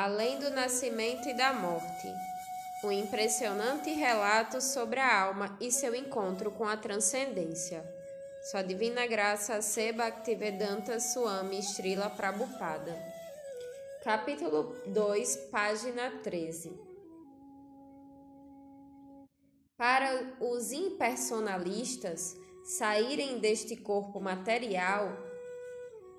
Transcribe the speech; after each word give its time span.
Além 0.00 0.38
do 0.38 0.48
nascimento 0.50 1.28
e 1.28 1.34
da 1.34 1.52
morte. 1.52 2.06
Um 2.84 2.92
impressionante 2.92 3.90
relato 3.90 4.60
sobre 4.60 5.00
a 5.00 5.22
alma 5.22 5.58
e 5.60 5.72
seu 5.72 5.92
encontro 5.92 6.52
com 6.52 6.64
a 6.64 6.76
transcendência. 6.76 7.84
Sua 8.48 8.62
divina 8.62 9.08
graça 9.08 9.60
Se 9.60 9.90
Bhaktivedanta 9.90 11.00
Swami 11.00 11.60
Srila 11.64 12.08
Prabhupada. 12.10 12.96
Capítulo 14.04 14.76
2, 14.86 15.36
página 15.50 16.12
13. 16.22 16.78
Para 19.76 20.32
os 20.38 20.70
impersonalistas 20.70 22.36
saírem 22.62 23.40
deste 23.40 23.74
corpo 23.74 24.20
material, 24.20 25.10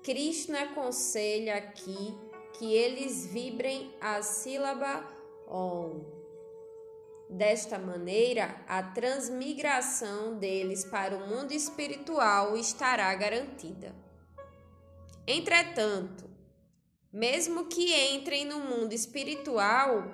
Krishna 0.02 0.64
aconselha 0.64 1.56
aqui 1.56 2.29
que 2.54 2.74
eles 2.74 3.26
vibrem 3.26 3.94
a 4.00 4.22
sílaba 4.22 5.04
Om. 5.46 6.04
Desta 7.28 7.78
maneira, 7.78 8.56
a 8.66 8.82
transmigração 8.82 10.36
deles 10.36 10.84
para 10.84 11.16
o 11.16 11.26
mundo 11.28 11.52
espiritual 11.52 12.56
estará 12.56 13.14
garantida. 13.14 13.94
Entretanto, 15.26 16.28
mesmo 17.12 17.66
que 17.66 17.94
entrem 18.12 18.44
no 18.44 18.58
mundo 18.58 18.92
espiritual, 18.92 20.04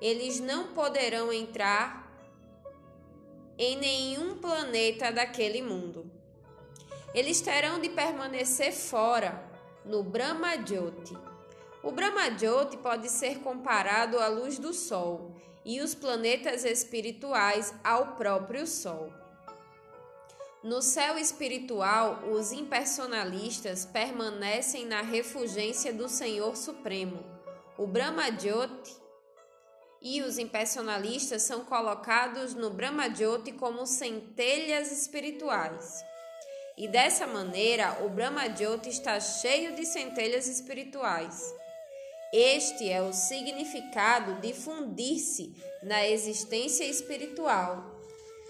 eles 0.00 0.38
não 0.38 0.74
poderão 0.74 1.32
entrar 1.32 2.04
em 3.58 3.76
nenhum 3.76 4.38
planeta 4.38 5.10
daquele 5.10 5.62
mundo. 5.62 6.10
Eles 7.14 7.40
terão 7.40 7.80
de 7.80 7.88
permanecer 7.88 8.72
fora, 8.72 9.48
no 9.84 10.02
Brahma 10.02 10.56
Jyoti. 10.66 11.16
O 11.84 11.92
Brahma 11.92 12.30
Jyoti 12.30 12.78
pode 12.78 13.10
ser 13.10 13.40
comparado 13.40 14.18
à 14.18 14.26
luz 14.26 14.58
do 14.58 14.72
Sol 14.72 15.36
e 15.66 15.82
os 15.82 15.94
planetas 15.94 16.64
espirituais 16.64 17.74
ao 17.84 18.14
próprio 18.14 18.66
Sol. 18.66 19.12
No 20.62 20.80
céu 20.80 21.18
espiritual, 21.18 22.24
os 22.32 22.52
impersonalistas 22.52 23.84
permanecem 23.84 24.86
na 24.86 25.02
refugência 25.02 25.92
do 25.92 26.08
Senhor 26.08 26.56
Supremo. 26.56 27.22
O 27.76 27.86
Brahma 27.86 28.32
Jyoti 28.32 28.96
e 30.00 30.22
os 30.22 30.38
impersonalistas 30.38 31.42
são 31.42 31.66
colocados 31.66 32.54
no 32.54 32.70
Brahma 32.70 33.14
Jyoti 33.14 33.52
como 33.52 33.84
centelhas 33.84 34.90
espirituais. 34.90 36.02
E 36.78 36.88
dessa 36.88 37.26
maneira, 37.26 37.98
o 38.06 38.08
Brahma 38.08 38.48
Jyoti 38.48 38.88
está 38.88 39.20
cheio 39.20 39.76
de 39.76 39.84
centelhas 39.84 40.48
espirituais. 40.48 41.54
Este 42.32 42.90
é 42.90 43.02
o 43.02 43.12
significado 43.12 44.40
de 44.40 44.52
fundir-se 44.52 45.54
na 45.82 46.06
existência 46.06 46.84
espiritual 46.84 47.94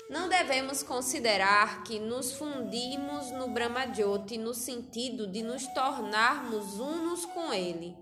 não 0.08 0.28
devemos 0.28 0.83
considerar 0.83 1.83
que 1.83 1.98
nos 1.98 2.33
fundimos 2.33 3.30
no 3.30 3.48
Brahmajyoti 3.48 4.36
no 4.36 4.52
sentido 4.52 5.27
de 5.27 5.42
nos 5.42 5.67
tornarmos 5.69 6.78
unos 6.78 7.25
com 7.25 7.52
ele. 7.52 7.97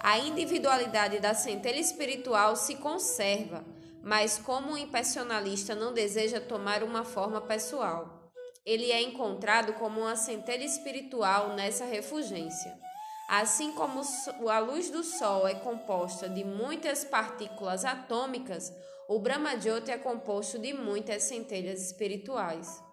A 0.00 0.18
individualidade 0.18 1.20
da 1.20 1.34
centelha 1.34 1.78
espiritual 1.78 2.56
se 2.56 2.76
conserva, 2.76 3.62
mas 4.02 4.38
como 4.38 4.72
o 4.72 4.78
impersonalista 4.78 5.74
não 5.74 5.92
deseja 5.92 6.40
tomar 6.40 6.82
uma 6.82 7.04
forma 7.04 7.42
pessoal, 7.42 8.32
ele 8.64 8.90
é 8.90 9.02
encontrado 9.02 9.74
como 9.74 10.00
uma 10.00 10.16
centelha 10.16 10.64
espiritual 10.64 11.50
nessa 11.50 11.84
refugência. 11.84 12.76
Assim 13.34 13.72
como 13.72 14.02
a 14.50 14.58
luz 14.58 14.90
do 14.90 15.02
Sol 15.02 15.48
é 15.48 15.54
composta 15.54 16.28
de 16.28 16.44
muitas 16.44 17.02
partículas 17.02 17.82
atômicas, 17.82 18.70
o 19.08 19.18
Brahmajyoti 19.18 19.90
é 19.90 19.96
composto 19.96 20.58
de 20.58 20.74
muitas 20.74 21.22
centelhas 21.22 21.80
espirituais. 21.80 22.84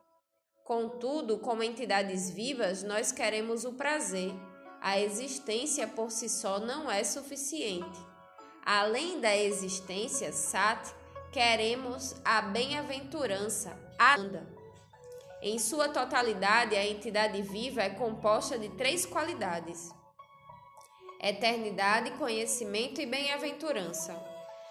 Contudo, 0.64 1.40
como 1.40 1.62
entidades 1.62 2.30
vivas, 2.30 2.84
nós 2.84 3.12
queremos 3.12 3.66
o 3.66 3.74
prazer. 3.74 4.32
A 4.80 4.98
existência 4.98 5.86
por 5.90 6.10
si 6.10 6.30
só 6.30 6.58
não 6.58 6.90
é 6.90 7.04
suficiente. 7.04 8.00
Além 8.66 9.20
da 9.20 9.36
existência, 9.36 10.32
Sat, 10.32 10.90
queremos 11.34 12.16
a 12.24 12.44
bem-aventurança, 12.44 13.78
Anda. 14.00 14.48
Em 15.42 15.60
sua 15.60 15.90
totalidade, 15.90 16.78
a 16.78 16.88
entidade 16.88 17.42
viva 17.42 17.82
é 17.82 17.90
composta 17.90 18.58
de 18.58 18.70
três 18.78 19.06
qualidades: 19.06 19.99
eternidade, 21.22 22.12
conhecimento 22.12 23.02
e 23.02 23.06
bem-aventurança. 23.06 24.16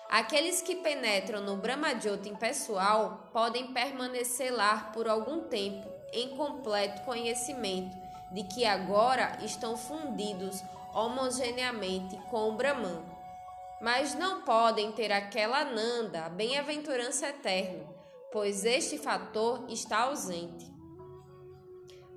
Aqueles 0.09 0.63
que 0.63 0.77
penetram 0.77 1.43
no 1.43 1.57
Brahmajyoti 1.57 2.31
impessoal 2.31 3.29
podem 3.33 3.75
permanecer 3.75 4.51
lá 4.51 4.91
por 4.95 5.07
algum 5.07 5.41
tempo 5.49 5.87
em 6.13 6.31
completo 6.31 7.03
conhecimento 7.03 7.95
de 8.33 8.43
que 8.45 8.65
agora 8.65 9.39
estão 9.43 9.77
fundidos 9.77 10.63
homogeneamente 10.95 12.17
com 12.31 12.49
o 12.49 12.53
Brahman. 12.53 13.03
Mas 13.81 14.15
não 14.15 14.43
podem 14.43 14.91
ter 14.93 15.13
aquela 15.13 15.65
Nanda, 15.65 16.25
a 16.25 16.29
bem-aventurança 16.29 17.29
eterna, 17.29 17.85
pois 18.33 18.65
este 18.65 18.99
fator 18.99 19.65
está 19.69 19.99
ausente. 20.01 20.68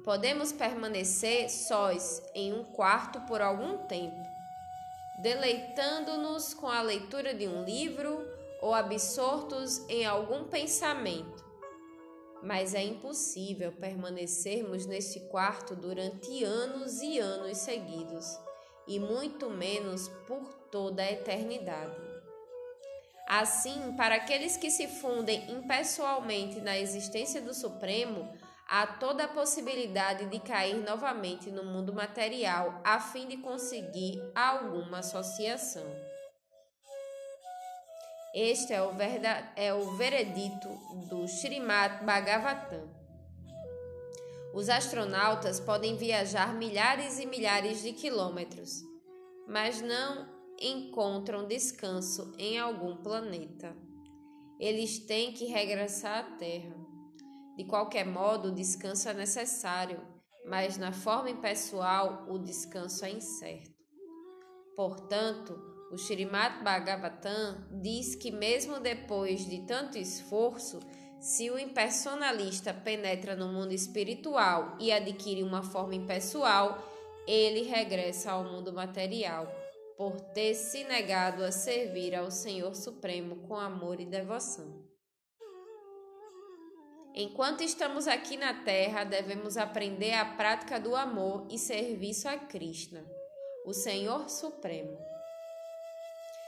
Podemos 0.04 0.52
permanecer 0.52 1.50
sós 1.50 2.24
em 2.34 2.54
um 2.54 2.64
quarto 2.64 3.22
por 3.22 3.42
algum 3.42 3.78
tempo 3.86 4.32
deleitando-nos 5.22 6.56
com 6.56 6.68
a 6.68 6.82
leitura 6.82 7.34
de 7.34 7.48
um 7.48 7.64
livro 7.64 8.28
ou 8.60 8.74
absortos 8.74 9.88
em 9.88 10.04
algum 10.04 10.46
pensamento. 10.46 11.46
Mas 12.42 12.74
é 12.74 12.84
impossível 12.84 13.72
permanecermos 13.72 14.88
neste 14.88 15.20
quarto 15.20 15.76
durante 15.76 16.44
anos 16.44 17.02
e 17.02 17.20
anos 17.20 17.60
seguidos, 17.60 18.26
e 18.88 19.00
muito 19.00 19.48
menos 19.48 20.08
por 20.28 20.44
toda 20.72 21.04
a 21.04 21.12
eternidade. 21.12 21.96
Assim, 23.28 23.94
para 23.96 24.16
aqueles 24.16 24.58
que 24.58 24.72
se 24.72 24.88
fundem 24.88 25.52
impessoalmente 25.52 26.60
na 26.60 26.80
existência 26.80 27.40
do 27.40 27.54
Supremo, 27.54 28.28
há 28.72 28.88
toda 28.88 29.26
a 29.26 29.28
possibilidade 29.28 30.28
de 30.28 30.40
cair 30.40 30.78
novamente 30.78 31.52
no 31.52 31.66
mundo 31.66 31.94
material 31.94 32.80
a 32.86 33.02
fim 33.02 33.28
de 33.28 33.36
conseguir 33.36 34.24
alguma 34.34 35.00
associação. 35.00 35.84
Este 38.34 38.72
é 38.72 38.82
o, 38.82 38.92
é 39.58 39.74
o 39.74 39.92
veredito 39.98 40.70
do 41.10 41.26
Srimad 41.26 42.06
Bhagavatam. 42.06 42.90
Os 44.54 44.70
astronautas 44.70 45.60
podem 45.60 45.98
viajar 45.98 46.54
milhares 46.54 47.20
e 47.20 47.26
milhares 47.26 47.84
de 47.84 47.92
quilômetros, 47.92 48.82
mas 49.50 49.82
não 49.82 50.30
encontram 50.58 51.46
descanso 51.46 52.34
em 52.38 52.58
algum 52.58 52.96
planeta. 52.96 53.76
Eles 54.58 54.98
têm 55.00 55.34
que 55.34 55.48
regressar 55.48 56.20
à 56.20 56.24
Terra. 56.38 56.91
De 57.58 57.66
qualquer 57.66 58.06
modo, 58.06 58.50
o 58.50 58.56
descanso 58.56 59.10
é 59.10 59.14
necessário, 59.14 60.00
mas 60.46 60.78
na 60.78 60.92
forma 60.92 61.30
impessoal 61.30 62.26
o 62.30 62.40
descanso 62.40 63.06
é 63.06 63.12
incerto. 63.12 63.76
Portanto, 64.76 65.60
o 65.92 65.96
Srimad 65.96 66.64
Bhagavatam 66.64 67.68
diz 67.82 68.16
que 68.16 68.32
mesmo 68.32 68.80
depois 68.80 69.46
de 69.46 69.66
tanto 69.66 69.98
esforço, 69.98 70.80
se 71.20 71.52
o 71.52 71.60
impersonalista 71.60 72.74
penetra 72.74 73.36
no 73.36 73.50
mundo 73.50 73.74
espiritual 73.74 74.76
e 74.80 74.92
adquire 74.92 75.44
uma 75.44 75.62
forma 75.62 75.94
impessoal, 75.94 76.82
ele 77.28 77.62
regressa 77.64 78.32
ao 78.32 78.44
mundo 78.44 78.74
material, 78.74 79.48
por 79.96 80.20
ter 80.20 80.56
se 80.56 80.84
negado 80.86 81.44
a 81.44 81.52
servir 81.52 82.16
ao 82.16 82.32
Senhor 82.32 82.74
Supremo 82.74 83.48
com 83.48 83.56
amor 83.56 84.00
e 84.00 84.06
devoção. 84.06 84.91
Enquanto 87.14 87.62
estamos 87.62 88.08
aqui 88.08 88.38
na 88.38 88.54
Terra, 88.64 89.04
devemos 89.04 89.58
aprender 89.58 90.14
a 90.14 90.24
prática 90.24 90.80
do 90.80 90.96
amor 90.96 91.46
e 91.50 91.58
serviço 91.58 92.30
a 92.30 92.38
Krishna, 92.38 93.06
o 93.66 93.74
Senhor 93.74 94.30
Supremo. 94.30 94.98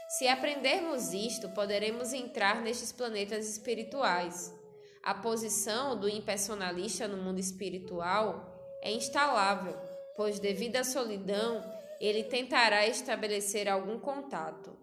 Se 0.08 0.26
aprendermos 0.26 1.12
isto, 1.12 1.50
poderemos 1.50 2.14
entrar 2.14 2.62
nestes 2.62 2.92
planetas 2.92 3.46
espirituais. 3.46 4.54
A 5.02 5.14
posição 5.14 6.00
do 6.00 6.08
impersonalista 6.08 7.06
no 7.06 7.18
mundo 7.18 7.38
espiritual 7.38 8.50
é 8.80 8.90
instalável, 8.90 9.76
pois, 10.16 10.38
devido 10.38 10.76
à 10.76 10.84
solidão, 10.84 11.62
ele 12.00 12.24
tentará 12.24 12.86
estabelecer 12.86 13.68
algum 13.68 13.98
contato. 13.98 14.74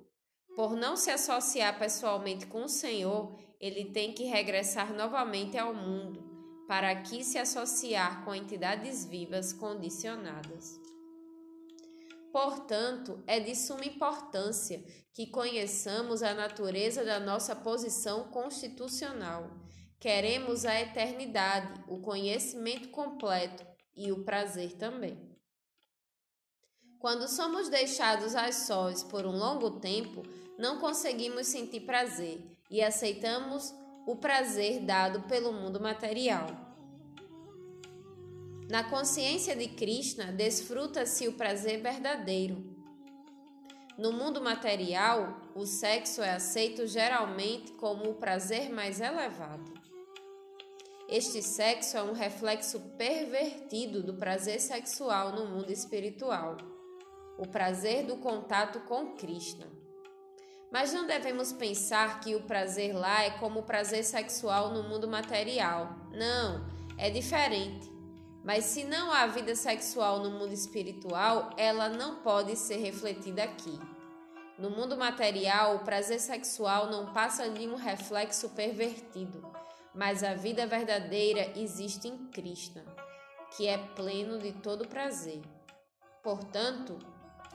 Por 0.56 0.75
não 0.75 0.95
se 0.95 1.10
associar 1.10 1.80
pessoalmente 1.80 2.45
com 2.45 2.66
o 2.66 2.69
Senhor, 2.69 3.36
ele 3.61 3.85
tem 3.85 4.11
que 4.11 4.23
regressar 4.23 4.91
novamente 4.91 5.55
ao 5.57 5.71
mundo 5.71 6.31
para 6.67 6.89
aqui 6.89 7.23
se 7.23 7.37
associar 7.37 8.25
com 8.25 8.33
entidades 8.33 9.05
vivas 9.05 9.53
condicionadas. 9.53 10.79
Portanto, 12.31 13.21
é 13.27 13.39
de 13.39 13.53
suma 13.55 13.85
importância 13.85 14.81
que 15.13 15.27
conheçamos 15.27 16.23
a 16.23 16.33
natureza 16.33 17.03
da 17.03 17.19
nossa 17.19 17.55
posição 17.55 18.29
constitucional. 18.29 19.51
Queremos 19.99 20.65
a 20.65 20.79
eternidade, 20.79 21.83
o 21.87 21.99
conhecimento 21.99 22.87
completo 22.89 23.67
e 23.93 24.11
o 24.11 24.23
prazer 24.23 24.71
também. 24.73 25.29
Quando 26.97 27.27
somos 27.27 27.67
deixados 27.67 28.33
às 28.33 28.55
sós 28.55 29.03
por 29.03 29.25
um 29.25 29.37
longo 29.37 29.79
tempo, 29.81 30.23
não 30.57 30.79
conseguimos 30.79 31.47
sentir 31.47 31.81
prazer 31.81 32.50
e 32.71 32.81
aceitamos 32.81 33.75
o 34.07 34.15
prazer 34.15 34.79
dado 34.79 35.21
pelo 35.27 35.51
mundo 35.51 35.79
material. 35.79 36.47
Na 38.69 38.85
consciência 38.85 39.53
de 39.53 39.68
Krishna, 39.68 40.31
desfruta-se 40.31 41.27
o 41.27 41.33
prazer 41.33 41.81
verdadeiro. 41.81 42.71
No 43.97 44.13
mundo 44.13 44.41
material, 44.41 45.41
o 45.53 45.65
sexo 45.65 46.21
é 46.21 46.31
aceito 46.31 46.88
geralmente 46.88 47.73
como 47.73 48.09
o 48.09 48.15
prazer 48.15 48.71
mais 48.71 49.01
elevado. 49.01 49.73
Este 51.09 51.41
sexo 51.44 51.97
é 51.97 52.01
um 52.01 52.13
reflexo 52.13 52.79
pervertido 52.97 54.01
do 54.01 54.13
prazer 54.13 54.62
sexual 54.62 55.33
no 55.33 55.45
mundo 55.45 55.69
espiritual, 55.69 56.56
o 57.38 57.45
prazer 57.45 58.06
do 58.06 58.15
contato 58.15 58.79
com 58.88 59.18
Krishna. 59.18 59.81
Mas 60.71 60.94
não 60.94 61.06
devemos 61.06 61.51
pensar 61.51 62.21
que 62.21 62.33
o 62.33 62.44
prazer 62.44 62.95
lá 62.95 63.23
é 63.23 63.31
como 63.31 63.59
o 63.59 63.63
prazer 63.63 64.06
sexual 64.06 64.71
no 64.71 64.83
mundo 64.83 65.06
material. 65.06 65.97
Não, 66.13 66.65
é 66.97 67.09
diferente. 67.09 67.91
Mas 68.41 68.63
se 68.65 68.85
não 68.85 69.12
há 69.12 69.27
vida 69.27 69.53
sexual 69.53 70.19
no 70.19 70.31
mundo 70.31 70.53
espiritual, 70.53 71.50
ela 71.57 71.89
não 71.89 72.21
pode 72.21 72.56
ser 72.56 72.77
refletida 72.77 73.44
aqui. 73.44 73.77
No 74.57 74.69
mundo 74.69 74.95
material, 74.95 75.75
o 75.75 75.79
prazer 75.79 76.21
sexual 76.21 76.89
não 76.89 77.12
passa 77.12 77.50
de 77.50 77.68
um 77.68 77.75
reflexo 77.75 78.50
pervertido, 78.51 79.45
mas 79.94 80.23
a 80.23 80.35
vida 80.35 80.65
verdadeira 80.65 81.51
existe 81.56 82.07
em 82.07 82.18
Krishna, 82.27 82.83
que 83.57 83.68
é 83.68 83.77
pleno 83.77 84.39
de 84.39 84.53
todo 84.53 84.88
prazer. 84.88 85.41
Portanto, 86.23 86.97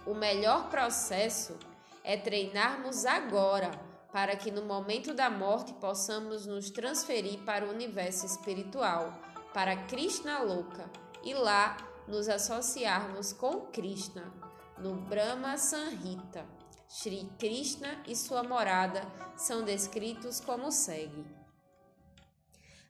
o 0.05 0.15
melhor 0.15 0.69
processo 0.69 1.57
é 2.07 2.17
treinarmos 2.17 3.05
agora, 3.05 3.73
para 4.13 4.37
que 4.37 4.53
no 4.53 4.63
momento 4.63 5.13
da 5.13 5.29
morte 5.29 5.73
possamos 5.75 6.47
nos 6.47 6.71
transferir 6.71 7.41
para 7.41 7.67
o 7.67 7.71
universo 7.71 8.25
espiritual 8.25 9.13
para 9.53 9.77
Krishna 9.87 10.39
Loka 10.39 10.89
e 11.25 11.35
lá 11.35 11.77
nos 12.07 12.29
associarmos 12.29 13.33
com 13.33 13.63
Krishna 13.73 14.33
no 14.79 14.95
Brahma 14.95 15.59
Sanhita. 15.59 16.47
Shri 16.89 17.29
Krishna 17.41 18.01
e 18.07 18.15
sua 18.15 18.45
morada 18.45 19.03
são 19.37 19.65
descritos 19.65 20.39
como 20.39 20.71
segue: 20.71 21.27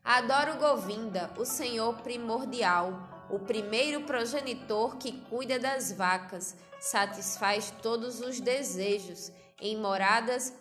Adoro 0.05 0.59
Govinda, 0.59 1.33
o 1.39 1.47
Senhor 1.47 1.95
primordial, 2.03 3.16
o 3.31 3.39
primeiro 3.39 4.03
progenitor 4.03 4.97
que 4.97 5.13
cuida 5.29 5.59
das 5.59 5.93
vacas, 5.93 6.57
satisfaz 6.79 7.73
todos 7.83 8.21
os 8.21 8.41
desejos 8.41 9.33
em 9.61 9.77
moradas 9.77 10.53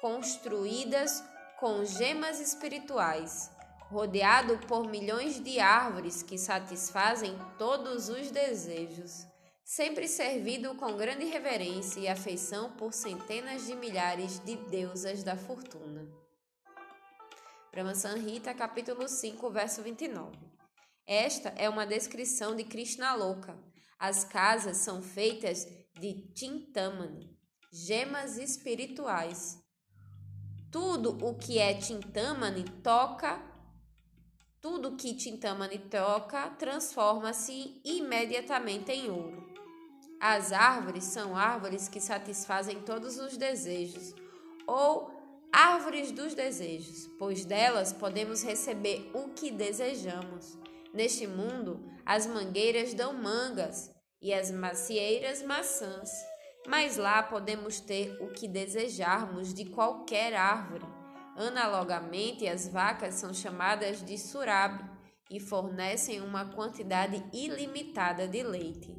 construídas 0.00 1.22
com 1.58 1.84
gemas 1.84 2.40
espirituais 2.40 3.54
rodeado 3.94 4.58
por 4.66 4.88
milhões 4.88 5.40
de 5.40 5.60
árvores 5.60 6.20
que 6.20 6.36
satisfazem 6.36 7.38
todos 7.56 8.08
os 8.08 8.30
desejos, 8.30 9.26
sempre 9.64 10.08
servido 10.08 10.74
com 10.74 10.96
grande 10.96 11.24
reverência 11.26 12.00
e 12.00 12.08
afeição 12.08 12.72
por 12.72 12.92
centenas 12.92 13.66
de 13.66 13.76
milhares 13.76 14.40
de 14.40 14.56
deusas 14.56 15.22
da 15.22 15.36
fortuna. 15.36 16.08
Brahma 17.70 17.94
Sanhita, 17.94 18.52
capítulo 18.52 19.08
5, 19.08 19.50
verso 19.50 19.80
29. 19.82 20.53
Esta 21.06 21.50
é 21.56 21.68
uma 21.68 21.86
descrição 21.86 22.56
de 22.56 22.64
Krishna 22.64 23.14
Loka. 23.14 23.58
As 23.98 24.24
casas 24.24 24.78
são 24.78 25.02
feitas 25.02 25.66
de 26.00 26.32
Tintamani, 26.32 27.36
gemas 27.72 28.38
espirituais. 28.38 29.58
Tudo 30.70 31.16
o 31.24 31.34
que 31.34 31.58
é 31.58 31.74
Tintamani 31.74 32.64
toca 32.82 33.54
tudo 34.64 34.96
que 34.96 35.14
Tintamani 35.14 35.78
toca 35.78 36.48
transforma-se 36.48 37.82
imediatamente 37.84 38.90
em 38.92 39.10
ouro. 39.10 39.52
As 40.18 40.52
árvores 40.52 41.04
são 41.04 41.36
árvores 41.36 41.86
que 41.86 42.00
satisfazem 42.00 42.80
todos 42.80 43.18
os 43.18 43.36
desejos, 43.36 44.14
ou 44.66 45.10
árvores 45.52 46.10
dos 46.10 46.32
desejos, 46.32 47.06
pois 47.18 47.44
delas 47.44 47.92
podemos 47.92 48.42
receber 48.42 49.10
o 49.12 49.34
que 49.34 49.50
desejamos. 49.50 50.56
Neste 50.94 51.26
mundo, 51.26 51.84
as 52.06 52.24
mangueiras 52.24 52.94
dão 52.94 53.12
mangas 53.12 53.90
e 54.22 54.32
as 54.32 54.52
macieiras 54.52 55.42
maçãs, 55.42 56.08
mas 56.68 56.96
lá 56.96 57.20
podemos 57.20 57.80
ter 57.80 58.16
o 58.22 58.28
que 58.28 58.46
desejarmos 58.46 59.52
de 59.52 59.64
qualquer 59.64 60.34
árvore. 60.34 60.86
Analogamente, 61.36 62.46
as 62.46 62.68
vacas 62.68 63.14
são 63.14 63.34
chamadas 63.34 64.04
de 64.04 64.16
surab 64.16 64.88
e 65.28 65.40
fornecem 65.40 66.20
uma 66.20 66.44
quantidade 66.54 67.24
ilimitada 67.32 68.28
de 68.28 68.44
leite. 68.44 68.96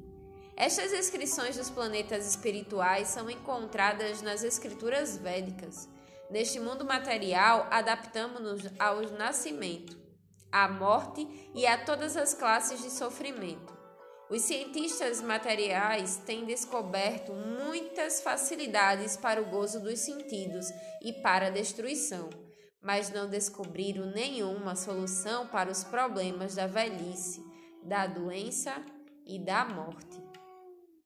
Estas 0.58 0.92
descrições 0.92 1.56
dos 1.56 1.70
planetas 1.70 2.28
espirituais 2.28 3.08
são 3.08 3.30
encontradas 3.30 4.22
nas 4.22 4.44
escrituras 4.44 5.16
védicas. 5.16 5.88
Neste 6.30 6.60
mundo 6.60 6.84
material, 6.84 7.68
adaptamos-nos 7.72 8.64
ao 8.78 9.02
nascimento, 9.12 10.05
à 10.56 10.70
morte 10.70 11.28
e 11.54 11.68
a 11.68 11.78
todas 11.78 12.16
as 12.16 12.34
classes 12.34 12.82
de 12.82 12.90
sofrimento. 12.90 13.78
Os 14.30 14.42
cientistas 14.44 15.22
materiais 15.22 16.16
têm 16.26 16.46
descoberto 16.46 17.34
muitas 17.34 18.22
facilidades 18.22 19.18
para 19.18 19.42
o 19.42 19.50
gozo 19.50 19.82
dos 19.82 20.00
sentidos 20.00 20.68
e 21.02 21.12
para 21.12 21.48
a 21.48 21.50
destruição, 21.50 22.30
mas 22.82 23.12
não 23.12 23.30
descobriram 23.30 24.06
nenhuma 24.06 24.78
solução 24.78 25.46
para 25.48 25.70
os 25.70 25.84
problemas 25.84 26.56
da 26.56 26.68
velhice, 26.68 27.44
da 27.84 28.08
doença 28.08 28.82
e 29.26 29.38
da 29.38 29.66
morte. 29.66 30.24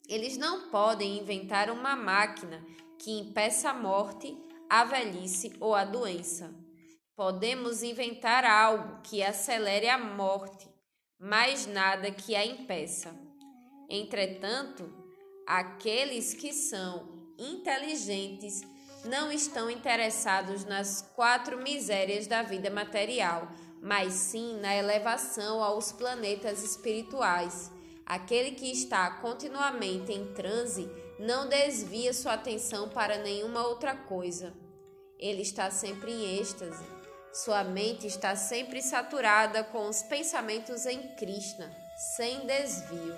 Eles 0.07 0.37
não 0.37 0.69
podem 0.69 1.17
inventar 1.17 1.71
uma 1.71 1.95
máquina 1.95 2.63
que 2.99 3.19
impeça 3.19 3.71
a 3.71 3.73
morte, 3.73 4.37
a 4.69 4.83
velhice 4.83 5.51
ou 5.59 5.73
a 5.73 5.83
doença. 5.83 6.68
Podemos 7.19 7.83
inventar 7.83 8.45
algo 8.45 9.01
que 9.03 9.21
acelere 9.21 9.89
a 9.89 9.97
morte, 9.97 10.69
mais 11.19 11.67
nada 11.67 12.09
que 12.11 12.33
a 12.33 12.45
impeça. 12.45 13.13
Entretanto, 13.89 14.89
aqueles 15.45 16.33
que 16.33 16.53
são 16.53 17.27
inteligentes 17.37 18.61
não 19.03 19.29
estão 19.29 19.69
interessados 19.69 20.63
nas 20.63 21.01
quatro 21.13 21.61
misérias 21.61 22.25
da 22.25 22.41
vida 22.41 22.69
material, 22.69 23.49
mas 23.81 24.13
sim 24.13 24.57
na 24.61 24.73
elevação 24.73 25.61
aos 25.61 25.91
planetas 25.91 26.63
espirituais. 26.63 27.69
Aquele 28.05 28.51
que 28.51 28.71
está 28.71 29.11
continuamente 29.15 30.13
em 30.13 30.33
transe 30.33 30.89
não 31.19 31.49
desvia 31.49 32.13
sua 32.13 32.35
atenção 32.35 32.87
para 32.87 33.17
nenhuma 33.17 33.67
outra 33.67 33.93
coisa. 33.93 34.53
Ele 35.19 35.41
está 35.41 35.69
sempre 35.69 36.13
em 36.13 36.39
êxtase 36.39 36.98
sua 37.33 37.63
mente 37.63 38.07
está 38.07 38.35
sempre 38.35 38.81
saturada 38.81 39.63
com 39.63 39.87
os 39.87 40.01
pensamentos 40.01 40.85
em 40.85 41.15
Krishna, 41.15 41.71
sem 42.17 42.45
desvio. 42.45 43.15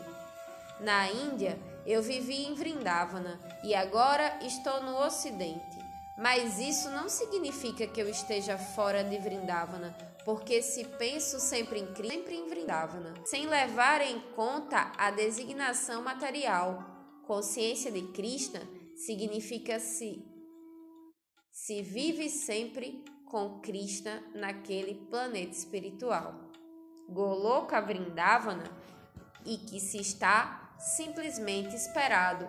Na 0.80 1.10
Índia, 1.10 1.58
eu 1.86 2.02
vivi 2.02 2.44
em 2.44 2.54
Vrindavana 2.54 3.40
e 3.64 3.74
agora 3.74 4.40
estou 4.42 4.82
no 4.84 4.98
Ocidente. 4.98 5.80
Mas 6.18 6.60
isso 6.60 6.90
não 6.90 7.08
significa 7.08 7.88
que 7.88 8.02
eu 8.02 8.10
esteja 8.10 8.58
fora 8.58 9.04
de 9.04 9.18
Vrindavana, 9.18 9.96
porque 10.26 10.62
se 10.62 10.84
penso 10.84 11.40
sempre 11.40 11.80
em 11.80 11.88
Krishna, 11.94 12.16
sempre 12.16 12.36
em 12.36 12.48
Vrindavana, 12.48 13.14
sem 13.26 13.48
levar 13.48 14.02
em 14.02 14.20
conta 14.36 14.92
a 14.98 15.10
designação 15.10 16.04
material. 16.04 16.86
Consciência 17.26 17.92
de 17.92 18.02
Krishna 18.12 18.62
significa 18.96 19.80
se 19.80 20.28
se 21.52 21.82
vive 21.82 22.30
sempre 22.30 23.04
com 23.32 23.62
Krishna 23.62 24.22
naquele 24.36 24.94
planeta 24.94 25.54
espiritual. 25.54 26.36
Goloka 27.08 27.80
Vrindavana 27.80 28.70
e 29.46 29.58
que 29.58 29.80
se 29.80 30.00
está 30.00 30.76
simplesmente 30.78 31.74
esperado, 31.74 32.46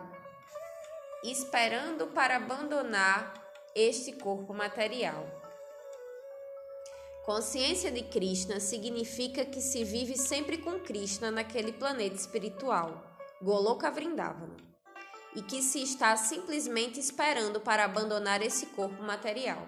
esperando 1.22 2.08
para 2.08 2.34
abandonar 2.34 3.32
este 3.76 4.12
corpo 4.12 4.52
material. 4.52 5.24
Consciência 7.24 7.92
de 7.92 8.02
Krishna 8.02 8.58
significa 8.58 9.44
que 9.44 9.60
se 9.60 9.84
vive 9.84 10.18
sempre 10.18 10.58
com 10.58 10.80
Krishna 10.80 11.30
naquele 11.30 11.72
planeta 11.72 12.16
espiritual, 12.16 13.16
Goloka 13.40 13.88
Vrindavana. 13.88 14.56
e 15.34 15.40
que 15.40 15.62
se 15.62 15.82
está 15.82 16.14
simplesmente 16.14 17.00
esperando 17.00 17.58
para 17.58 17.84
abandonar 17.84 18.42
esse 18.42 18.66
corpo 18.66 19.02
material. 19.02 19.66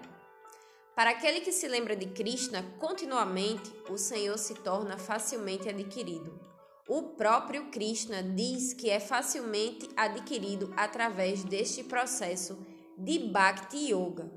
Para 0.95 1.09
aquele 1.09 1.41
que 1.41 1.51
se 1.51 1.67
lembra 1.67 1.93
de 1.93 2.05
Krishna 2.05 2.63
continuamente, 2.79 3.69
o 3.89 3.97
Senhor 3.97 4.37
se 4.37 4.53
torna 4.55 4.97
facilmente 4.97 5.67
adquirido. 5.67 6.39
O 6.87 7.15
próprio 7.17 7.65
Krishna 7.69 8.23
diz 8.23 8.73
que 8.73 8.89
é 8.89 8.99
facilmente 8.99 9.89
adquirido 9.97 10.73
através 10.77 11.43
deste 11.43 11.83
processo 11.83 12.57
de 12.97 13.19
Bhakti 13.19 13.91
Yoga. 13.91 14.31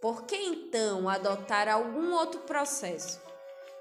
Por 0.00 0.24
que 0.24 0.36
então 0.36 1.08
adotar 1.10 1.68
algum 1.68 2.14
outro 2.14 2.40
processo? 2.40 3.20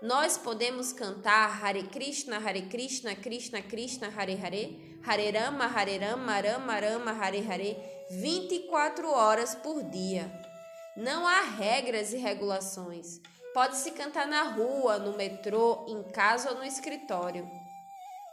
Nós 0.02 0.38
podemos 0.38 0.92
cantar 0.92 1.64
Hare 1.64 1.84
Krishna, 1.84 2.40
Hare 2.40 2.64
Krishna, 2.64 3.16
Krishna 3.16 3.62
Krishna, 3.62 4.10
Hare 4.10 4.36
Hare, 4.36 5.00
Hare 5.06 5.32
Rama, 5.32 5.66
Hare 5.66 5.98
Rama, 5.98 6.42
Rama 6.42 6.80
Rama, 6.80 7.12
Hare 7.14 7.40
Hare, 7.40 7.78
24 8.12 9.10
horas 9.10 9.56
por 9.56 9.82
dia. 9.84 10.47
Não 10.98 11.28
há 11.28 11.42
regras 11.42 12.12
e 12.12 12.18
regulações. 12.18 13.22
Pode-se 13.54 13.92
cantar 13.92 14.26
na 14.26 14.42
rua, 14.42 14.98
no 14.98 15.16
metrô, 15.16 15.86
em 15.88 16.02
casa 16.12 16.50
ou 16.50 16.58
no 16.58 16.64
escritório. 16.64 17.48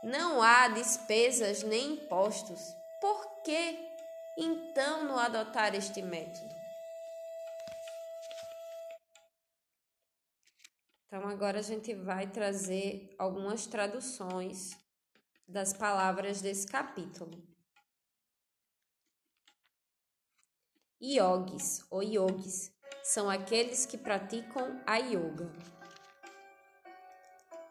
Não 0.02 0.42
há 0.42 0.68
despesas 0.68 1.62
nem 1.62 1.92
impostos. 1.92 2.58
Por 3.02 3.42
que 3.42 3.78
então 4.38 5.04
não 5.04 5.18
adotar 5.18 5.74
este 5.74 6.00
método? 6.00 6.54
Então, 11.06 11.28
agora 11.28 11.58
a 11.58 11.62
gente 11.62 11.94
vai 11.94 12.26
trazer 12.28 13.14
algumas 13.18 13.66
traduções 13.66 14.74
das 15.46 15.74
palavras 15.74 16.40
desse 16.40 16.66
capítulo. 16.66 17.53
Yogis 21.06 21.84
ou 21.90 22.02
yogis 22.02 22.72
são 23.02 23.28
aqueles 23.28 23.84
que 23.84 23.98
praticam 23.98 24.80
a 24.86 24.96
yoga. 24.96 25.52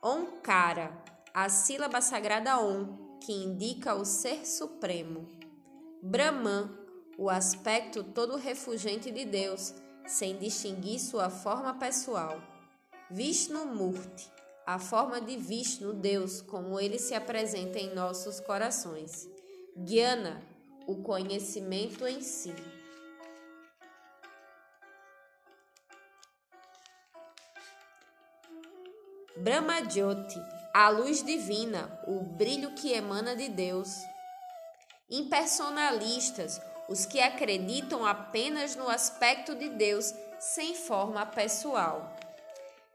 Onkara, 0.04 0.96
a 1.34 1.50
sílaba 1.50 2.00
sagrada 2.00 2.60
Om, 2.60 3.18
que 3.20 3.32
indica 3.32 3.96
o 3.96 4.06
ser 4.06 4.46
supremo. 4.46 5.28
Brahman, 6.00 6.78
o 7.18 7.28
aspecto 7.28 8.04
todo 8.04 8.38
refugente 8.38 9.10
de 9.10 9.26
Deus, 9.26 9.74
sem 10.06 10.38
distinguir 10.38 11.00
sua 11.00 11.32
forma 11.32 11.74
pessoal. 11.74 12.40
Vishnu 13.10 13.66
Murti, 13.66 14.30
a 14.64 14.78
forma 14.78 15.20
de 15.20 15.38
Vishnu, 15.38 15.92
Deus, 15.94 16.40
como 16.40 16.80
ele 16.80 17.00
se 17.00 17.16
apresenta 17.16 17.80
em 17.80 17.96
nossos 17.96 18.40
corações. 18.40 19.28
Jnana, 19.76 20.44
o 20.86 20.98
conhecimento 20.98 22.06
em 22.06 22.22
si. 22.22 22.54
Brahmajyoti, 29.36 30.40
a 30.74 30.90
luz 30.90 31.24
divina, 31.24 32.00
o 32.08 32.22
brilho 32.22 32.72
que 32.76 32.94
emana 32.94 33.36
de 33.36 33.50
Deus. 33.50 33.90
Impersonalistas, 35.10 36.62
os 36.88 37.06
que 37.06 37.20
acreditam 37.20 38.06
apenas 38.06 38.76
no 38.76 38.88
aspecto 38.88 39.56
de 39.56 39.70
Deus 39.70 40.14
sem 40.40 40.76
forma 40.76 41.26
pessoal. 41.26 42.16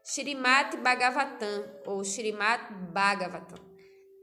Shrimat 0.01 0.77
Bhagavatam 0.77 1.65
ou 1.85 2.03
Shrimat 2.05 2.71
Bhagavatam, 2.91 3.59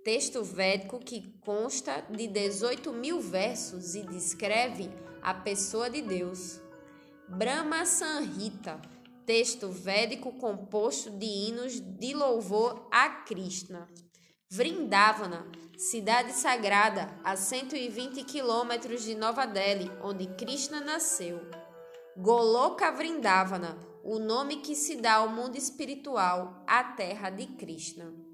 texto 0.02 0.42
védico 0.42 0.98
que 0.98 1.38
consta 1.40 2.00
de 2.08 2.26
18 2.28 2.92
mil 2.94 3.20
versos 3.20 3.94
e 3.94 4.02
descreve 4.02 4.90
a 5.20 5.34
pessoa 5.34 5.90
de 5.90 6.00
Deus. 6.00 6.60
Brahma 7.28 7.84
Sanhita, 7.84 8.80
texto 9.26 9.68
védico 9.68 10.32
composto 10.32 11.10
de 11.10 11.26
hinos 11.26 11.80
de 11.80 12.14
louvor 12.14 12.86
a 12.92 13.08
Krishna. 13.08 13.88
Vrindavana, 14.48 15.50
cidade 15.76 16.32
sagrada 16.32 17.12
a 17.24 17.36
120 17.36 18.22
quilômetros 18.22 19.02
de 19.02 19.16
Nova 19.16 19.44
Delhi, 19.44 19.90
onde 20.00 20.28
Krishna 20.36 20.80
nasceu. 20.80 21.40
Goloka 22.16 22.92
Vrindavana, 22.92 23.76
o 24.04 24.20
nome 24.20 24.58
que 24.58 24.76
se 24.76 24.94
dá 24.94 25.14
ao 25.14 25.28
mundo 25.28 25.56
espiritual, 25.56 26.62
a 26.64 26.84
terra 26.84 27.28
de 27.28 27.46
Krishna. 27.46 28.25